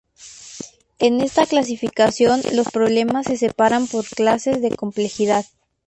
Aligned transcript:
En 0.97 1.21
esta 1.21 1.45
clasificación 1.45 2.41
los 2.53 2.71
problemas 2.71 3.27
se 3.27 3.37
separan 3.37 3.85
por 3.85 4.03
clases 4.07 4.59
de 4.59 4.75
complejidad. 4.75 5.45